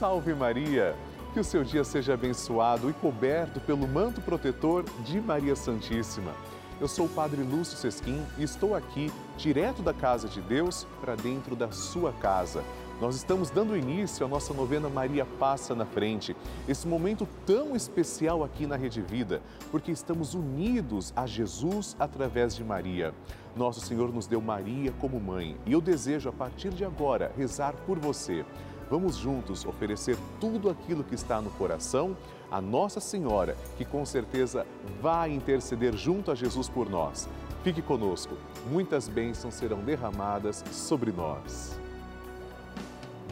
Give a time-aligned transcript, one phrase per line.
[0.00, 0.96] Salve Maria!
[1.34, 6.32] Que o seu dia seja abençoado e coberto pelo manto protetor de Maria Santíssima.
[6.80, 11.16] Eu sou o Padre Lúcio Sesquim e estou aqui, direto da casa de Deus, para
[11.16, 12.64] dentro da sua casa.
[12.98, 16.34] Nós estamos dando início à nossa novena Maria Passa na Frente,
[16.66, 22.64] esse momento tão especial aqui na Rede Vida, porque estamos unidos a Jesus através de
[22.64, 23.12] Maria.
[23.54, 27.74] Nosso Senhor nos deu Maria como mãe e eu desejo, a partir de agora, rezar
[27.86, 28.46] por você.
[28.90, 32.16] Vamos juntos oferecer tudo aquilo que está no coração
[32.50, 34.66] a Nossa Senhora, que com certeza
[35.00, 37.28] vai interceder junto a Jesus por nós.
[37.62, 38.34] Fique conosco,
[38.68, 41.78] muitas bênçãos serão derramadas sobre nós.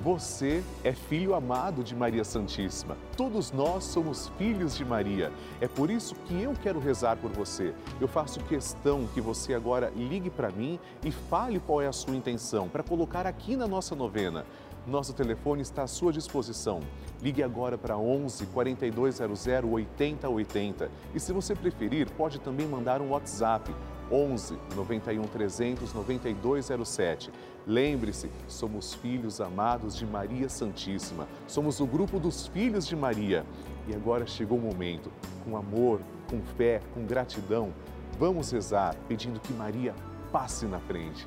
[0.05, 2.97] Você é filho amado de Maria Santíssima.
[3.17, 5.33] Todos nós somos filhos de Maria.
[5.61, 7.75] É por isso que eu quero rezar por você.
[8.01, 12.15] Eu faço questão que você agora ligue para mim e fale qual é a sua
[12.15, 14.47] intenção para colocar aqui na nossa novena.
[14.89, 16.81] Nosso telefone está à sua disposição.
[17.21, 23.75] Ligue agora para 11 4200 8080 e se você preferir, pode também mandar um WhatsApp
[24.11, 27.31] 11 91 300 9207.
[27.67, 31.29] Lembre-se, somos filhos amados de Maria Santíssima.
[31.47, 33.45] Somos o grupo dos filhos de Maria.
[33.87, 35.13] E agora chegou o momento,
[35.45, 37.75] com amor, com fé, com gratidão,
[38.19, 39.95] vamos rezar pedindo que Maria
[40.33, 41.27] passe na frente.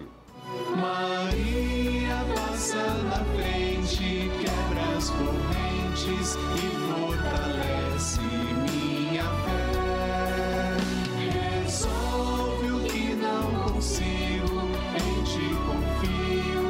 [0.76, 1.81] Maria
[2.36, 10.78] passa na frente, quebra as correntes e fortalece minha fé.
[11.64, 14.62] Resolve o que não consigo,
[14.96, 16.64] em ti confio,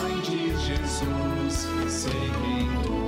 [0.00, 2.98] Mãe de Jesus, sei quem tu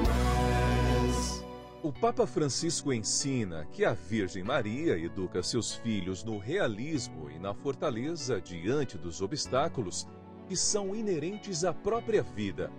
[1.06, 1.44] és.
[1.82, 7.54] O Papa Francisco ensina que a Virgem Maria educa seus filhos no realismo e na
[7.54, 10.06] fortaleza diante dos obstáculos
[10.50, 12.72] que são inerentes à própria vida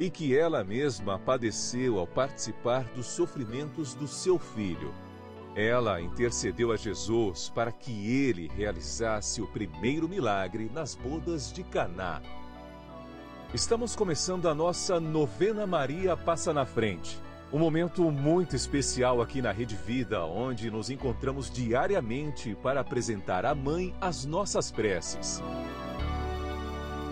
[0.00, 4.90] e que ela mesma padeceu ao participar dos sofrimentos do seu filho.
[5.54, 12.22] Ela intercedeu a Jesus para que ele realizasse o primeiro milagre nas bodas de Caná.
[13.52, 17.20] Estamos começando a nossa novena Maria Passa na Frente.
[17.52, 23.54] Um momento muito especial aqui na Rede Vida, onde nos encontramos diariamente para apresentar à
[23.54, 25.42] Mãe as nossas preces.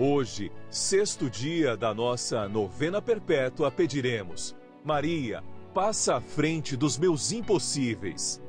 [0.00, 4.54] Hoje, sexto dia da nossa novena perpétua, pediremos:
[4.84, 5.42] Maria,
[5.74, 8.40] passa à frente dos meus impossíveis.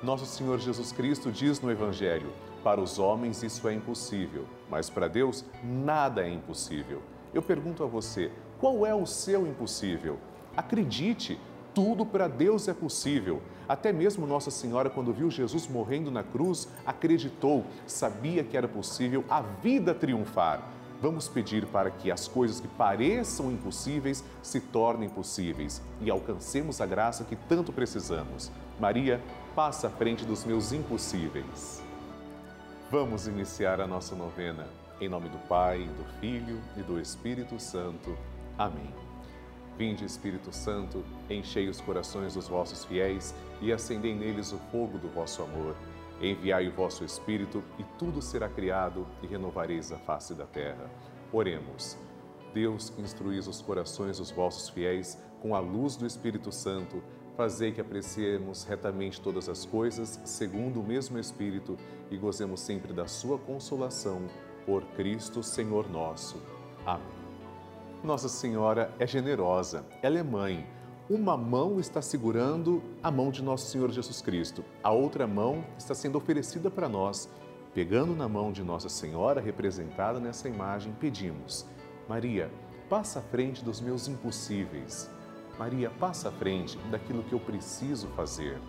[0.00, 2.32] Nosso Senhor Jesus Cristo diz no Evangelho:
[2.62, 7.02] Para os homens isso é impossível, mas para Deus nada é impossível.
[7.34, 10.20] Eu pergunto a você: qual é o seu impossível?
[10.56, 11.36] Acredite,
[11.74, 13.42] tudo para Deus é possível.
[13.70, 19.24] Até mesmo Nossa Senhora, quando viu Jesus morrendo na cruz, acreditou, sabia que era possível
[19.30, 20.60] a vida triunfar.
[21.00, 26.86] Vamos pedir para que as coisas que pareçam impossíveis se tornem possíveis e alcancemos a
[26.86, 28.50] graça que tanto precisamos.
[28.80, 29.20] Maria,
[29.54, 31.80] passa à frente dos meus impossíveis.
[32.90, 34.66] Vamos iniciar a nossa novena.
[35.00, 38.18] Em nome do Pai, do Filho e do Espírito Santo.
[38.58, 38.92] Amém.
[39.78, 45.08] Vinde, Espírito Santo, enchei os corações dos vossos fiéis e acendei neles o fogo do
[45.08, 45.76] vosso amor.
[46.20, 50.90] Enviai o vosso Espírito e tudo será criado e renovareis a face da terra.
[51.32, 51.96] Oremos.
[52.52, 57.02] Deus, que instruís os corações dos vossos fiéis com a luz do Espírito Santo,
[57.36, 61.78] fazei que apreciemos retamente todas as coisas, segundo o mesmo Espírito,
[62.10, 64.22] e gozemos sempre da sua consolação.
[64.66, 66.42] Por Cristo, Senhor nosso.
[66.84, 67.20] Amém.
[68.02, 70.66] Nossa Senhora é generosa, ela é mãe.
[71.10, 75.92] Uma mão está segurando a mão de Nosso Senhor Jesus Cristo, a outra mão está
[75.92, 77.28] sendo oferecida para nós.
[77.74, 81.66] Pegando na mão de Nossa Senhora, representada nessa imagem, pedimos:
[82.08, 82.48] Maria,
[82.88, 85.10] passa à frente dos meus impossíveis.
[85.58, 88.60] Maria, passa à frente daquilo que eu preciso fazer.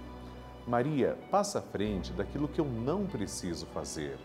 [0.66, 4.18] Maria, passa à frente daquilo que eu não preciso fazer.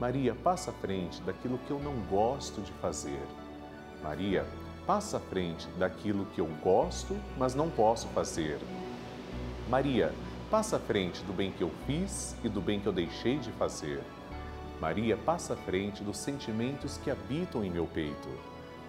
[0.00, 3.22] Maria, passa à frente daquilo que eu não gosto de fazer.
[4.02, 4.44] Maria,
[4.88, 8.58] passa à frente daquilo que eu gosto, mas não posso fazer.
[9.68, 10.14] Maria,
[10.50, 13.52] passa à frente do bem que eu fiz e do bem que eu deixei de
[13.52, 14.02] fazer.
[14.80, 18.30] Maria, passa à frente dos sentimentos que habitam em meu peito.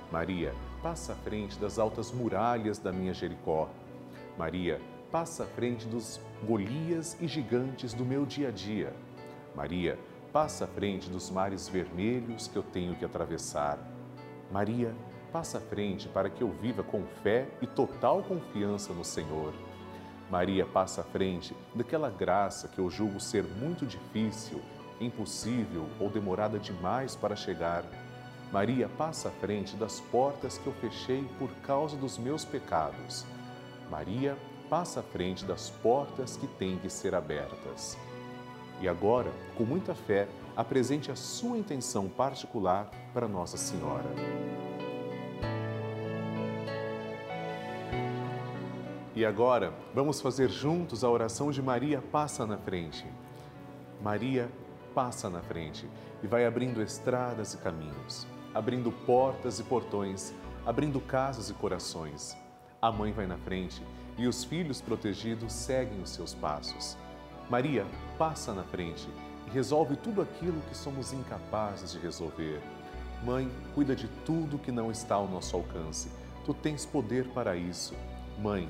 [0.09, 3.67] Maria, passa à frente das altas muralhas da minha Jericó.
[4.37, 4.79] Maria,
[5.11, 8.93] passa à frente dos Golias e gigantes do meu dia a dia.
[9.53, 9.99] Maria,
[10.31, 13.77] passa à frente dos mares vermelhos que eu tenho que atravessar.
[14.49, 14.95] Maria,
[15.31, 19.53] passa à frente para que eu viva com fé e total confiança no Senhor.
[20.29, 24.61] Maria passa à frente daquela graça que eu julgo ser muito difícil,
[25.01, 27.83] impossível ou demorada demais para chegar.
[28.51, 33.25] Maria passa à frente das portas que eu fechei por causa dos meus pecados.
[33.89, 34.37] Maria
[34.69, 37.97] passa à frente das portas que têm que ser abertas.
[38.81, 44.09] E agora, com muita fé, apresente a sua intenção particular para Nossa Senhora.
[49.19, 53.05] E agora, vamos fazer juntos a oração de Maria passa na frente.
[54.01, 54.49] Maria
[54.95, 55.85] passa na frente
[56.23, 60.33] e vai abrindo estradas e caminhos, abrindo portas e portões,
[60.65, 62.33] abrindo casas e corações.
[62.81, 63.83] A mãe vai na frente
[64.17, 66.97] e os filhos protegidos seguem os seus passos.
[67.49, 67.85] Maria
[68.17, 69.09] passa na frente
[69.47, 72.61] e resolve tudo aquilo que somos incapazes de resolver.
[73.21, 76.09] Mãe, cuida de tudo que não está ao nosso alcance.
[76.45, 77.93] Tu tens poder para isso.
[78.41, 78.69] Mãe,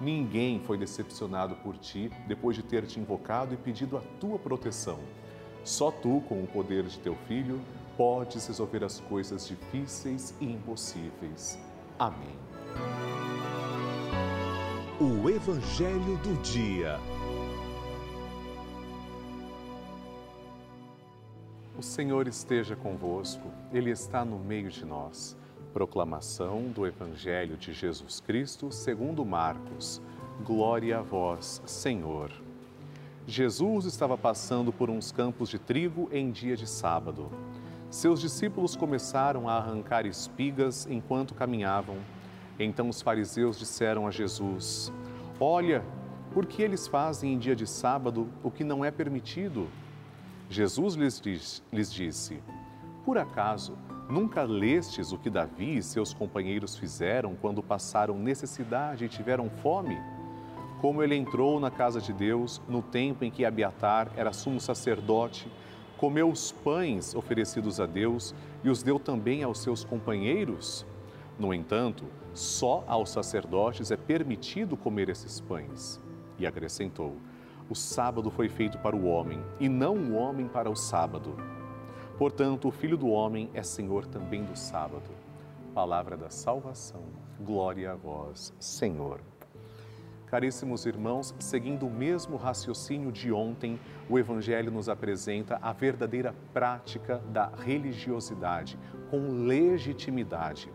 [0.00, 5.00] Ninguém foi decepcionado por ti depois de ter te invocado e pedido a tua proteção.
[5.64, 7.60] Só tu, com o poder de teu filho,
[7.96, 11.58] podes resolver as coisas difíceis e impossíveis.
[11.98, 12.36] Amém.
[15.00, 16.98] O Evangelho do Dia.
[21.76, 25.37] O Senhor esteja convosco, Ele está no meio de nós.
[25.72, 30.00] Proclamação do Evangelho de Jesus Cristo segundo Marcos.
[30.42, 32.32] Glória a vós, Senhor.
[33.26, 37.30] Jesus estava passando por uns campos de trigo em dia de sábado.
[37.90, 41.98] Seus discípulos começaram a arrancar espigas enquanto caminhavam.
[42.58, 44.90] Então os fariseus disseram a Jesus:
[45.38, 45.84] Olha,
[46.32, 49.68] por que eles fazem em dia de sábado o que não é permitido?
[50.48, 52.42] Jesus lhes, diz, lhes disse:
[53.04, 53.76] Por acaso
[54.08, 60.00] Nunca lestes o que Davi e seus companheiros fizeram quando passaram necessidade e tiveram fome?
[60.80, 65.46] Como ele entrou na casa de Deus no tempo em que Abiatar era sumo sacerdote,
[65.98, 68.34] comeu os pães oferecidos a Deus
[68.64, 70.86] e os deu também aos seus companheiros?
[71.38, 76.00] No entanto, só aos sacerdotes é permitido comer esses pães.
[76.38, 77.16] E acrescentou:
[77.68, 81.57] O sábado foi feito para o homem, e não o homem para o sábado.
[82.18, 85.08] Portanto, o Filho do Homem é Senhor também do sábado.
[85.72, 87.04] Palavra da salvação.
[87.40, 89.20] Glória a vós, Senhor.
[90.26, 93.78] Caríssimos irmãos, seguindo o mesmo raciocínio de ontem,
[94.10, 98.76] o Evangelho nos apresenta a verdadeira prática da religiosidade,
[99.10, 100.72] com legitimidade.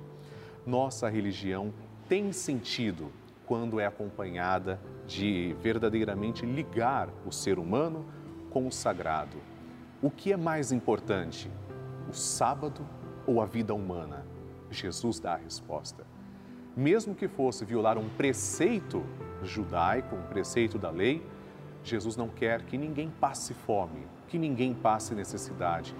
[0.65, 1.73] Nossa religião
[2.07, 3.11] tem sentido
[3.45, 8.05] quando é acompanhada de verdadeiramente ligar o ser humano
[8.49, 9.52] com o sagrado
[10.03, 11.49] o que é mais importante,
[12.09, 12.85] o sábado
[13.25, 14.25] ou a vida humana?
[14.69, 16.05] Jesus dá a resposta.
[16.75, 19.01] Mesmo que fosse violar um preceito
[19.43, 21.25] judaico, um preceito da lei,
[21.85, 25.95] Jesus não quer que ninguém passe fome, que ninguém passe necessidade.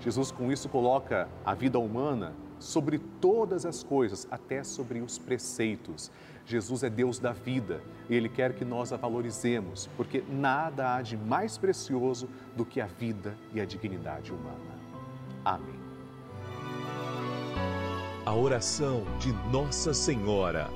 [0.00, 2.32] Jesus, com isso, coloca a vida humana
[2.62, 6.10] sobre todas as coisas, até sobre os preceitos.
[6.46, 11.02] Jesus é Deus da vida e Ele quer que nós a valorizemos, porque nada há
[11.02, 14.72] de mais precioso do que a vida e a dignidade humana.
[15.44, 15.80] Amém.
[18.24, 20.68] A oração de Nossa Senhora.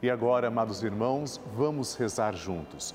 [0.00, 2.94] E agora, amados irmãos, vamos rezar juntos.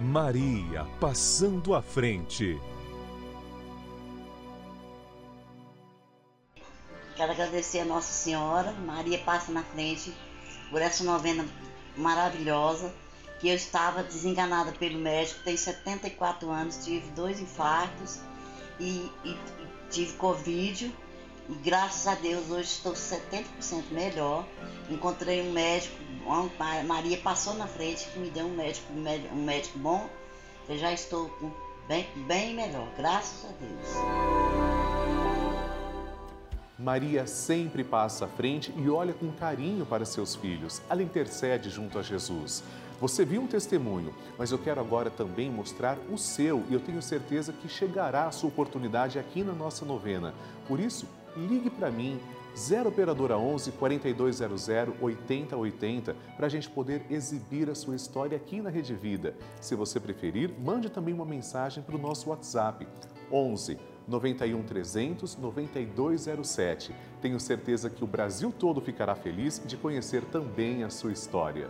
[0.00, 2.58] Maria passando à frente.
[7.14, 10.10] Quero agradecer a Nossa Senhora, Maria passa na frente,
[10.70, 11.46] por essa novena
[11.98, 12.90] maravilhosa,
[13.40, 18.20] que eu estava desenganada pelo médico, tenho 74 anos, tive dois infartos
[18.78, 19.36] e, e,
[19.90, 20.94] tive Covid.
[21.46, 23.44] E graças a Deus hoje estou 70%
[23.90, 24.46] melhor.
[24.88, 25.94] Encontrei um médico,
[26.86, 30.08] Maria passou na frente que me deu um médico, um médico bom.
[30.68, 31.30] Eu já estou
[31.88, 34.60] bem, bem melhor, graças a Deus.
[36.78, 40.80] Maria sempre passa à frente e olha com carinho para seus filhos.
[40.88, 42.64] Ela intercede junto a Jesus.
[42.98, 47.02] Você viu um testemunho, mas eu quero agora também mostrar o seu e eu tenho
[47.02, 50.34] certeza que chegará a sua oportunidade aqui na nossa novena.
[50.66, 52.18] Por isso, ligue para mim,
[52.56, 54.68] 0 Operadora 11 4200
[55.00, 59.34] 8080, para a gente poder exibir a sua história aqui na Rede Vida.
[59.60, 62.86] Se você preferir, mande também uma mensagem para o nosso WhatsApp,
[63.30, 63.78] 11
[64.08, 66.94] 91 300 9207.
[67.22, 71.68] Tenho certeza que o Brasil todo ficará feliz de conhecer também a sua história.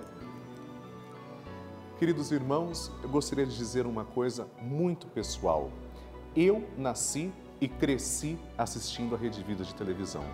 [1.99, 5.71] Queridos irmãos, eu gostaria de dizer uma coisa muito pessoal.
[6.35, 10.25] Eu nasci e cresci assistindo a Rede Vida de televisão.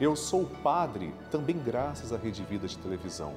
[0.00, 3.34] Eu sou padre também graças à Rede Vida de televisão.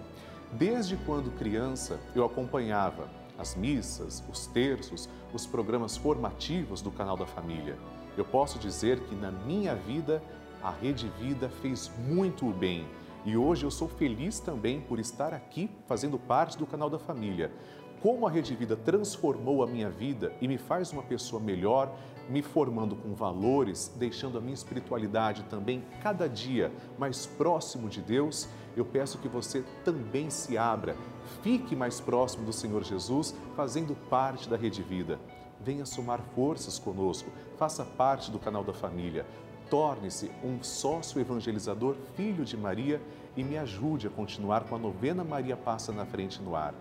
[0.52, 7.26] Desde quando criança, eu acompanhava as missas, os terços, os programas formativos do canal da
[7.26, 7.80] família.
[8.16, 10.22] Eu posso dizer que na minha vida
[10.62, 12.86] a Rede Vida fez muito bem
[13.26, 17.52] e hoje eu sou feliz também por estar aqui fazendo parte do canal da família.
[18.02, 21.96] Como a Rede Vida transformou a minha vida e me faz uma pessoa melhor,
[22.30, 28.48] me formando com valores, deixando a minha espiritualidade também cada dia mais próximo de Deus,
[28.76, 30.96] eu peço que você também se abra,
[31.44, 35.20] fique mais próximo do Senhor Jesus, fazendo parte da Rede Vida
[35.64, 39.26] venha somar forças conosco, faça parte do canal da família,
[39.70, 43.02] torne-se um sócio evangelizador, filho de Maria
[43.38, 46.74] e me ajude a continuar com a novena Maria Passa na Frente no ar.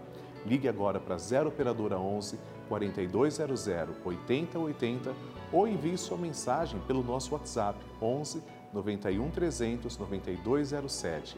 [0.47, 3.69] Ligue agora para 0 Operadora 11 4200
[4.05, 5.15] 8080
[5.53, 8.43] ou envie sua mensagem pelo nosso WhatsApp 11
[8.73, 11.37] 91 300 9207.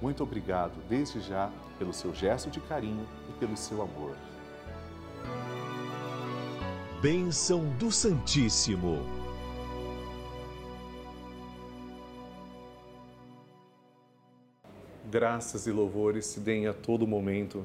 [0.00, 4.14] Muito obrigado desde já pelo seu gesto de carinho e pelo seu amor.
[7.00, 8.98] Bênção do Santíssimo.
[15.10, 17.64] Graças e louvores se deem a todo momento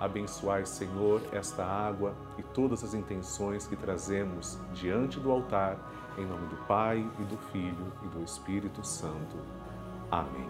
[0.00, 5.78] Abençoai, Senhor, esta água e todas as intenções que trazemos diante do altar,
[6.16, 9.36] em nome do Pai e do Filho e do Espírito Santo.
[10.10, 10.48] Amém.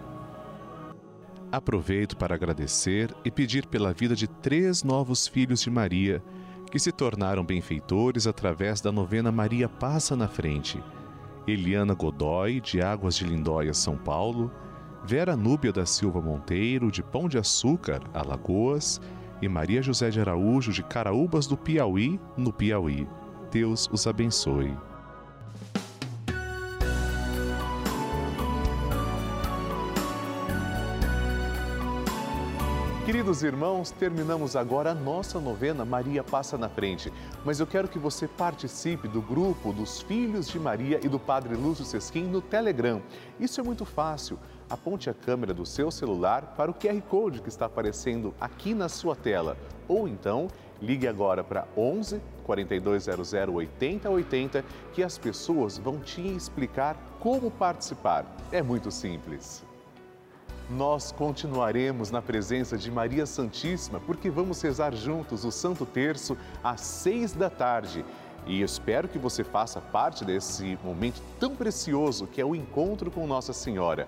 [1.51, 6.23] Aproveito para agradecer e pedir pela vida de três novos filhos de Maria,
[6.71, 10.81] que se tornaram benfeitores através da novena Maria Passa na Frente
[11.47, 14.51] Eliana Godoy, de Águas de Lindóia, São Paulo,
[15.03, 19.01] Vera Núbia da Silva Monteiro, de Pão de Açúcar, Alagoas,
[19.41, 23.07] e Maria José de Araújo, de Caraúbas do Piauí, no Piauí.
[23.51, 24.73] Deus os abençoe.
[33.11, 37.11] Queridos irmãos, terminamos agora a nossa novena Maria Passa na Frente.
[37.43, 41.55] Mas eu quero que você participe do grupo dos Filhos de Maria e do Padre
[41.55, 43.01] Lúcio Sesquim no Telegram.
[43.37, 44.39] Isso é muito fácil.
[44.71, 48.87] Aponte a câmera do seu celular para o QR Code que está aparecendo aqui na
[48.87, 49.57] sua tela.
[49.85, 50.47] Ou então,
[50.81, 54.63] ligue agora para 11 4200 8080
[54.93, 58.25] que as pessoas vão te explicar como participar.
[58.49, 59.61] É muito simples
[60.69, 66.79] nós continuaremos na presença de Maria Santíssima, porque vamos rezar juntos o Santo Terço às
[66.79, 68.05] seis da tarde.
[68.47, 73.27] E espero que você faça parte desse momento tão precioso que é o encontro com
[73.27, 74.07] Nossa Senhora.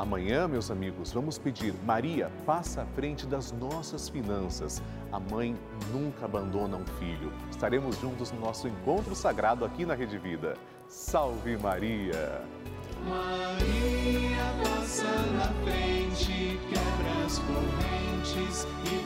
[0.00, 4.82] Amanhã, meus amigos, vamos pedir: Maria, passa à frente das nossas finanças.
[5.12, 5.54] A mãe
[5.92, 7.30] nunca abandona um filho.
[7.50, 10.54] Estaremos juntos no nosso encontro sagrado aqui na Rede Vida.
[10.88, 12.40] Salve Maria!
[13.06, 18.99] Maria passa na frente, quebra as correntes e